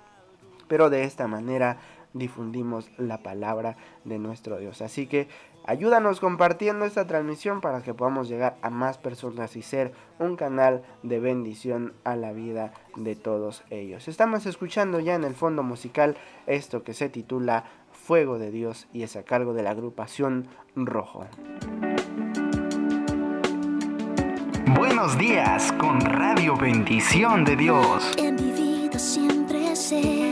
[0.66, 1.78] pero de esta manera
[2.14, 4.82] difundimos la palabra de nuestro Dios.
[4.82, 5.28] Así que
[5.64, 10.82] ayúdanos compartiendo esta transmisión para que podamos llegar a más personas y ser un canal
[11.04, 14.08] de bendición a la vida de todos ellos.
[14.08, 16.16] Estamos escuchando ya en el fondo musical
[16.48, 17.66] esto que se titula
[18.10, 21.28] Fuego de Dios y es a cargo de la agrupación Rojo.
[24.76, 28.10] Buenos días con Radio Bendición de Dios.
[28.18, 30.29] En mi vida siempre sea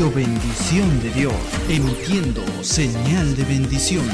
[0.00, 1.34] Radio Bendición de Dios,
[1.68, 4.08] emitiendo señal de bendición.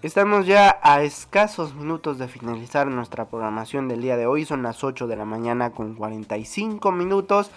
[0.00, 4.46] Estamos ya a escasos minutos de finalizar nuestra programación del día de hoy.
[4.46, 7.50] Son las 8 de la mañana con 45 minutos.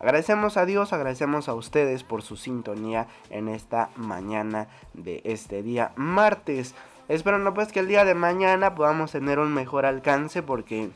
[0.00, 5.92] Agradecemos a Dios, agradecemos a ustedes por su sintonía en esta mañana de este día
[5.96, 6.74] martes.
[7.08, 10.88] Espero pues que el día de mañana podamos tener un mejor alcance porque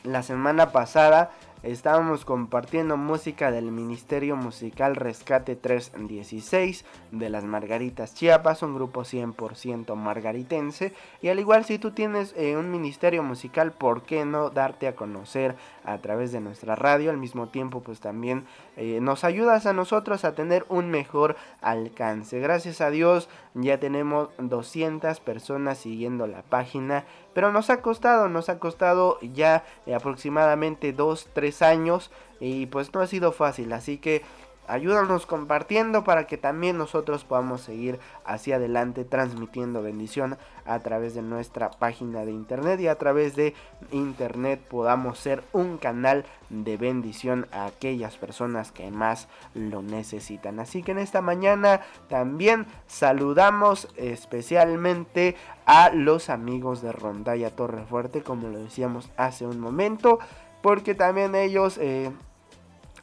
[0.03, 1.31] la semana pasada
[1.63, 9.95] estábamos compartiendo música del Ministerio Musical Rescate 316 de las Margaritas Chiapas, un grupo 100%
[9.95, 10.93] margaritense.
[11.21, 14.95] Y al igual si tú tienes eh, un ministerio musical, ¿por qué no darte a
[14.95, 17.09] conocer a través de nuestra radio?
[17.09, 18.45] Al mismo tiempo pues también
[18.77, 22.39] eh, nos ayudas a nosotros a tener un mejor alcance.
[22.39, 27.03] Gracias a Dios ya tenemos 200 personas siguiendo la página
[27.37, 29.63] pero nos ha costado, nos ha costado ya
[29.95, 32.09] aproximadamente 2-3 años
[32.39, 34.23] y pues no ha sido fácil, así que
[34.67, 41.21] Ayúdanos compartiendo para que también nosotros podamos seguir hacia adelante transmitiendo bendición a través de
[41.21, 43.53] nuestra página de internet y a través de
[43.91, 50.59] internet podamos ser un canal de bendición a aquellas personas que más lo necesitan.
[50.59, 58.21] Así que en esta mañana también saludamos especialmente a los amigos de Rondalla Torre Fuerte,
[58.21, 60.19] como lo decíamos hace un momento,
[60.61, 61.77] porque también ellos...
[61.77, 62.11] Eh,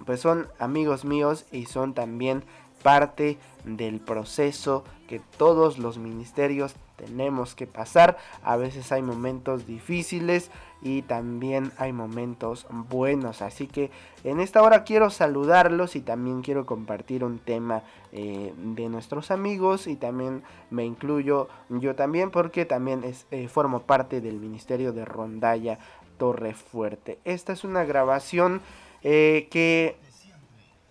[0.04, 2.44] pues son amigos míos y son también
[2.82, 8.16] parte del proceso que todos los ministerios tenemos que pasar.
[8.42, 10.50] A veces hay momentos difíciles
[10.82, 13.42] y también hay momentos buenos.
[13.42, 13.90] Así que
[14.22, 17.82] en esta hora quiero saludarlos y también quiero compartir un tema
[18.12, 24.20] eh, de nuestros amigos y también me incluyo yo también porque también eh, formo parte
[24.20, 25.78] del ministerio de Rondalla
[26.18, 27.18] Torre Fuerte.
[27.24, 28.60] Esta es una grabación
[29.04, 29.96] eh, que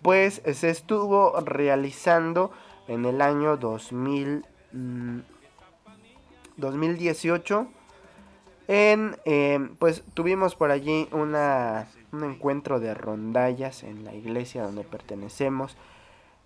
[0.02, 2.50] pues se estuvo realizando
[2.88, 4.44] en el año 2000,
[6.56, 7.66] 2018 mm,
[8.66, 14.84] en eh, pues tuvimos por allí una, un encuentro de rondallas en la iglesia donde
[14.84, 15.76] pertenecemos.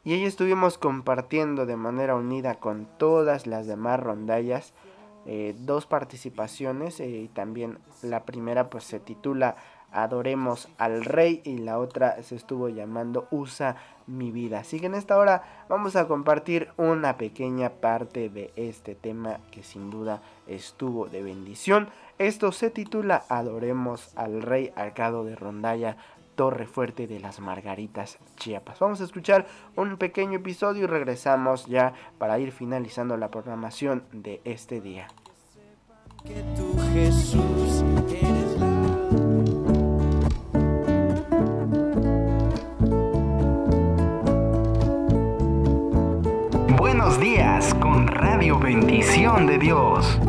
[0.05, 4.73] Y ahí estuvimos compartiendo de manera unida con todas las demás rondallas
[5.27, 9.57] eh, dos participaciones y también la primera pues se titula
[9.93, 13.77] Adoremos al Rey y la otra se estuvo llamando Usa
[14.07, 14.61] mi vida.
[14.61, 19.63] Así que en esta hora vamos a compartir una pequeña parte de este tema que
[19.63, 21.89] sin duda estuvo de bendición.
[22.19, 25.97] Esto se titula Adoremos al Rey Arcado de Rondalla
[26.39, 28.79] Torre Fuerte de las Margaritas Chiapas.
[28.79, 34.41] Vamos a escuchar un pequeño episodio y regresamos ya para ir finalizando la programación de
[34.45, 35.09] este día.
[36.25, 36.45] Que
[36.93, 37.83] Jesús
[47.81, 50.21] con Radio Bendición de Dios.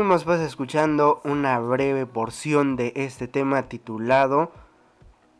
[0.00, 4.50] Estuvimos pues escuchando una breve porción de este tema titulado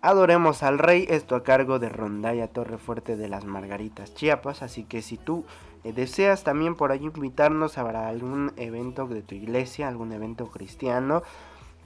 [0.02, 5.00] Adoremos al Rey, esto a cargo de Rondalla Torrefuerte de las Margaritas Chiapas, así que
[5.00, 5.46] si tú
[5.82, 11.22] eh, deseas también por ahí invitarnos a algún evento de tu iglesia, algún evento cristiano,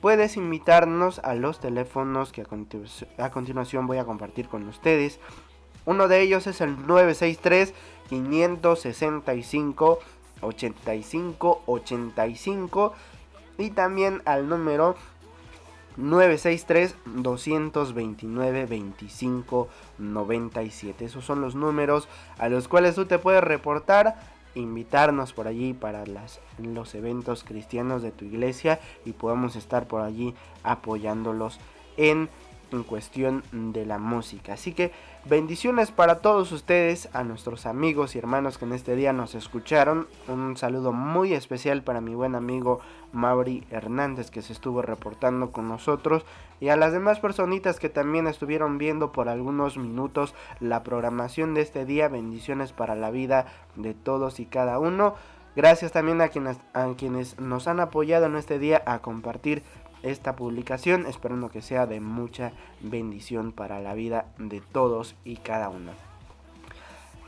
[0.00, 2.44] puedes invitarnos a los teléfonos que
[3.18, 5.20] a, continuación voy a compartir con ustedes.
[5.84, 7.72] Uno de ellos es el 963
[8.08, 10.00] 565
[10.44, 12.92] 85 85
[13.58, 14.96] y también al número
[15.96, 19.68] 963 229 25
[19.98, 21.04] 97.
[21.04, 24.16] Esos son los números a los cuales tú te puedes reportar,
[24.54, 30.02] invitarnos por allí para las, los eventos cristianos de tu iglesia y podamos estar por
[30.02, 31.60] allí apoyándolos
[31.96, 32.28] en
[32.72, 34.54] en cuestión de la música.
[34.54, 34.92] Así que
[35.24, 40.06] bendiciones para todos ustedes, a nuestros amigos y hermanos que en este día nos escucharon.
[40.28, 42.80] Un saludo muy especial para mi buen amigo
[43.12, 46.24] Mauri Hernández que se estuvo reportando con nosotros
[46.60, 51.62] y a las demás personitas que también estuvieron viendo por algunos minutos la programación de
[51.62, 52.08] este día.
[52.08, 53.46] Bendiciones para la vida
[53.76, 55.14] de todos y cada uno.
[55.56, 59.62] Gracias también a quienes, a quienes nos han apoyado en este día a compartir
[60.04, 65.68] esta publicación, esperando que sea de mucha bendición para la vida de todos y cada
[65.68, 65.92] uno.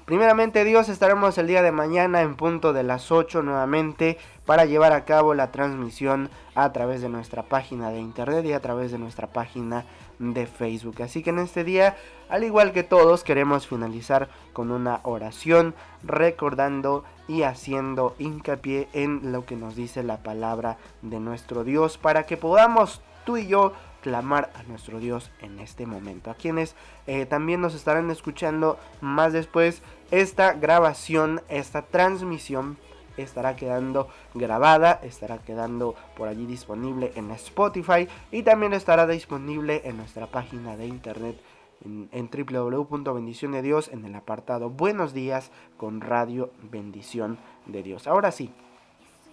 [0.07, 4.93] Primeramente Dios, estaremos el día de mañana en punto de las 8 nuevamente para llevar
[4.93, 8.99] a cabo la transmisión a través de nuestra página de internet y a través de
[8.99, 9.85] nuestra página
[10.21, 11.03] de Facebook.
[11.03, 11.97] Así que en este día,
[12.29, 15.75] al igual que todos, queremos finalizar con una oración
[16.05, 22.25] recordando y haciendo hincapié en lo que nos dice la palabra de nuestro Dios para
[22.25, 23.73] que podamos tú y yo
[24.03, 26.31] clamar a nuestro Dios en este momento.
[26.31, 32.79] A quienes eh, también nos estarán escuchando más después, esta grabación, esta transmisión
[33.17, 39.97] estará quedando grabada, estará quedando por allí disponible en Spotify y también estará disponible en
[39.97, 41.37] nuestra página de internet
[41.85, 48.07] en, en de Dios en el apartado Buenos días con Radio Bendición de Dios.
[48.07, 48.53] Ahora sí,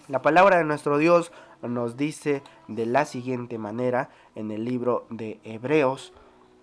[0.07, 1.31] la palabra de nuestro Dios
[1.61, 6.13] nos dice de la siguiente manera en el libro de Hebreos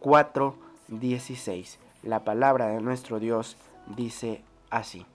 [0.00, 1.78] 4:16.
[2.02, 3.56] La palabra de nuestro Dios
[3.86, 5.06] dice así.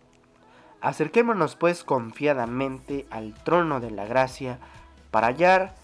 [0.82, 4.60] Acerquémonos pues confiadamente al trono de la gracia
[5.12, 5.76] para hallar,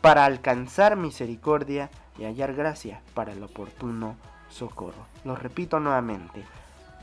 [0.00, 4.16] para alcanzar misericordia y hallar gracia para el oportuno
[4.48, 5.06] socorro.
[5.24, 6.44] Lo repito nuevamente.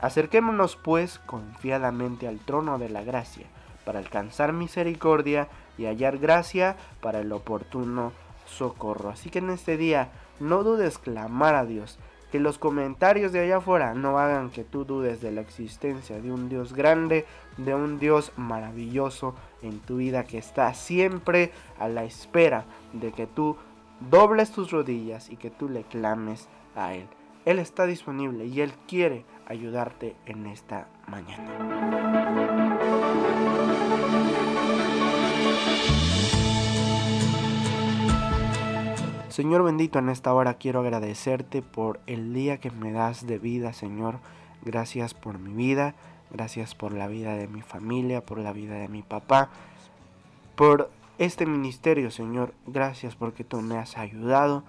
[0.00, 3.46] Acerquémonos pues confiadamente al trono de la gracia
[3.84, 5.48] para alcanzar misericordia
[5.78, 8.12] y hallar gracia para el oportuno
[8.46, 9.10] socorro.
[9.10, 10.10] Así que en este día
[10.40, 11.98] no dudes clamar a Dios,
[12.32, 16.32] que los comentarios de allá afuera no hagan que tú dudes de la existencia de
[16.32, 17.26] un Dios grande,
[17.58, 23.26] de un Dios maravilloso en tu vida que está siempre a la espera de que
[23.26, 23.56] tú
[24.10, 27.06] dobles tus rodillas y que tú le clames a Él.
[27.44, 32.52] Él está disponible y Él quiere ayudarte en esta mañana.
[39.28, 43.72] Señor bendito, en esta hora quiero agradecerte por el día que me das de vida,
[43.72, 44.18] Señor.
[44.62, 45.94] Gracias por mi vida,
[46.30, 49.48] gracias por la vida de mi familia, por la vida de mi papá,
[50.54, 50.90] por
[51.24, 52.52] este ministerio, Señor.
[52.66, 54.64] Gracias porque tú me has ayudado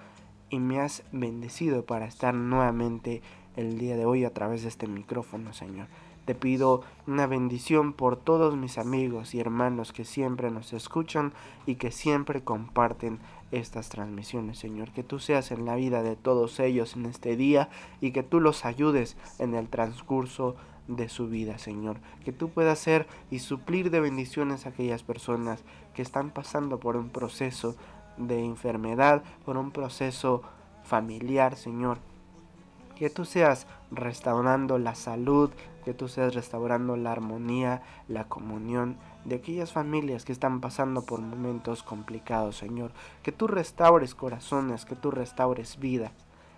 [0.52, 3.24] y me has bendecido para estar nuevamente
[3.56, 5.88] el día de hoy a través de este micrófono, Señor.
[6.26, 11.34] Te pido una bendición por todos mis amigos y hermanos que siempre nos escuchan
[11.66, 13.18] y que siempre comparten
[13.52, 14.92] estas transmisiones, Señor.
[14.92, 18.40] Que tú seas en la vida de todos ellos en este día y que tú
[18.40, 20.73] los ayudes en el transcurso de
[21.08, 21.98] su vida, Señor.
[22.24, 25.64] Que tú puedas ser y suplir de bendiciones a aquellas personas
[25.94, 27.76] que están pasando por un proceso
[28.18, 30.42] de enfermedad, por un proceso
[30.84, 31.98] familiar, Señor.
[32.96, 35.52] Que tú seas restaurando la salud,
[35.84, 41.22] que tú seas restaurando la armonía, la comunión de aquellas familias que están pasando por
[41.22, 42.92] momentos complicados, Señor.
[43.24, 46.12] Que tú restaures corazones, que tú restaures vida.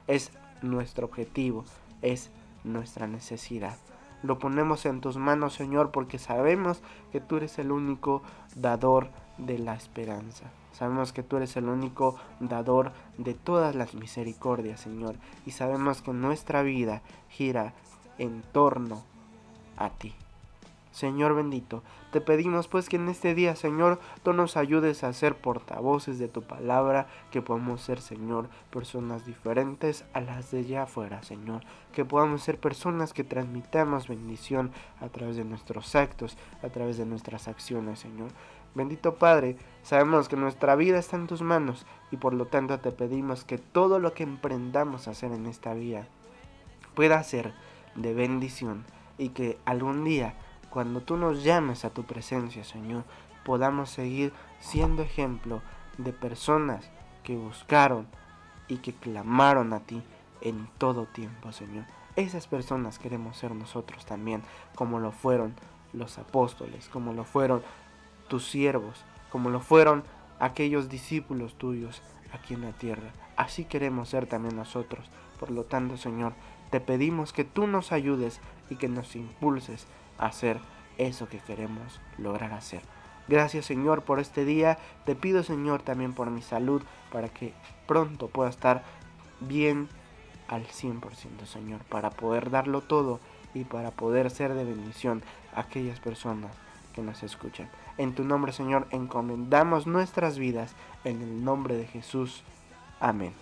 [0.07, 1.63] Es nuestro objetivo,
[2.01, 2.31] es
[2.63, 3.77] nuestra necesidad.
[4.25, 8.23] Lo ponemos en tus manos, Señor, porque sabemos que tú eres el único
[8.55, 10.45] dador de la esperanza.
[10.71, 15.15] Sabemos que tú eres el único dador de todas las misericordias, Señor.
[15.45, 17.73] Y sabemos que nuestra vida gira
[18.17, 19.03] en torno
[19.77, 20.15] a ti.
[20.95, 21.83] Señor bendito,
[22.13, 26.29] te pedimos pues que en este día, Señor, tú nos ayudes a ser portavoces de
[26.29, 32.05] tu palabra, que podamos ser, Señor, personas diferentes a las de allá afuera, Señor, que
[32.05, 34.71] podamos ser personas que transmitamos bendición
[35.01, 38.29] a través de nuestros actos, a través de nuestras acciones, Señor.
[38.73, 42.93] Bendito Padre, sabemos que nuestra vida está en tus manos y por lo tanto te
[42.93, 46.07] pedimos que todo lo que emprendamos a hacer en esta vida
[46.93, 47.53] pueda ser
[47.95, 48.85] de bendición
[49.17, 50.35] y que algún día
[50.75, 53.05] cuando tú nos llames a tu presencia, Señor,
[53.45, 55.61] podamos seguir siendo ejemplo
[55.97, 56.91] de personas
[57.23, 58.07] que buscaron
[58.67, 60.03] y que clamaron a ti
[60.41, 61.85] en todo tiempo, Señor.
[62.17, 64.43] Esas personas queremos ser nosotros también,
[64.75, 65.55] como lo fueron
[65.93, 67.63] los apóstoles, como lo fueron
[68.27, 70.03] tus siervos, como lo fueron
[70.41, 72.01] aquellos discípulos tuyos
[72.33, 73.13] aquí en la tierra.
[73.37, 75.09] Así queremos ser también nosotros.
[75.39, 76.33] Por lo tanto, Señor,
[76.69, 80.59] te pedimos que tú nos ayudes y que nos impulses hacer
[80.97, 82.81] eso que queremos lograr hacer.
[83.27, 84.77] Gracias Señor por este día.
[85.05, 87.53] Te pido Señor también por mi salud para que
[87.87, 88.83] pronto pueda estar
[89.39, 89.89] bien
[90.47, 91.81] al 100% Señor.
[91.89, 93.19] Para poder darlo todo
[93.53, 96.51] y para poder ser de bendición a aquellas personas
[96.93, 97.69] que nos escuchan.
[97.97, 100.75] En tu nombre Señor encomendamos nuestras vidas.
[101.03, 102.43] En el nombre de Jesús.
[102.99, 103.33] Amén.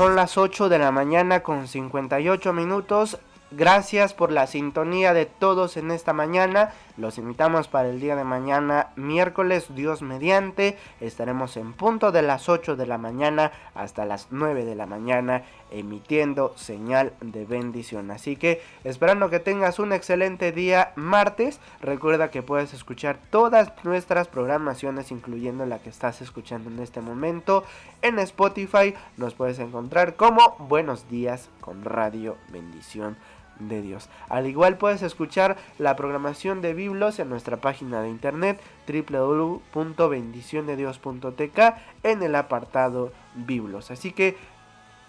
[0.00, 3.18] Son las 8 de la mañana con 58 minutos.
[3.50, 6.72] Gracias por la sintonía de todos en esta mañana.
[6.96, 10.78] Los invitamos para el día de mañana, miércoles, Dios mediante.
[11.02, 15.42] Estaremos en punto de las 8 de la mañana hasta las 9 de la mañana
[15.70, 18.10] emitiendo señal de bendición.
[18.10, 21.60] Así que esperando que tengas un excelente día martes.
[21.80, 27.64] Recuerda que puedes escuchar todas nuestras programaciones, incluyendo la que estás escuchando en este momento.
[28.02, 33.16] En Spotify nos puedes encontrar como Buenos días con Radio Bendición
[33.60, 34.08] de Dios.
[34.28, 38.58] Al igual puedes escuchar la programación de Biblos en nuestra página de internet
[38.88, 41.58] www.bendiciondedios.tk
[42.02, 43.90] en el apartado Biblos.
[43.90, 44.38] Así que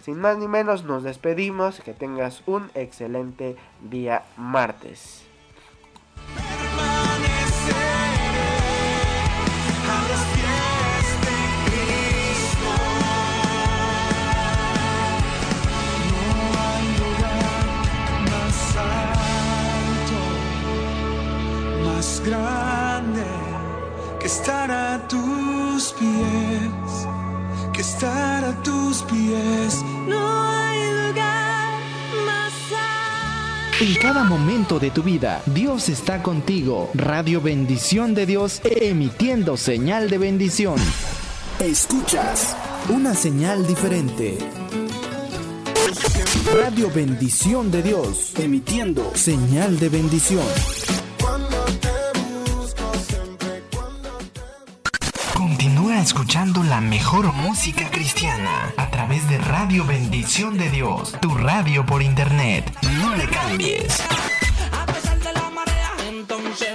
[0.01, 5.25] sin más ni menos nos despedimos, que tengas un excelente día martes.
[22.23, 23.25] grande
[24.19, 26.40] que estar a tus pies,
[27.81, 29.83] que estar a tus pies.
[30.07, 31.79] No hay lugar
[32.25, 32.53] más
[33.79, 36.89] En cada momento de tu vida, Dios está contigo.
[36.93, 40.75] Radio Bendición de Dios, emitiendo señal de bendición.
[41.59, 42.55] Escuchas
[42.89, 44.37] una señal diferente.
[46.53, 50.45] Radio Bendición de Dios, emitiendo señal de bendición.
[56.01, 62.01] Escuchando la mejor música cristiana a través de Radio Bendición de Dios, tu radio por
[62.01, 62.65] internet.
[62.99, 63.99] No le cambies.
[64.71, 66.69] A pesar de la marea, entonces